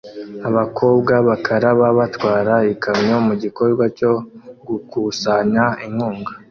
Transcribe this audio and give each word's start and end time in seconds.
Abakobwa 0.47 1.13
bakaraba 1.27 1.87
batwara 1.97 2.53
ikamyo 2.73 3.17
mugikorwa 3.27 3.85
cyo 3.97 4.13
gukusanya 4.67 5.65
inkunga 5.85 6.31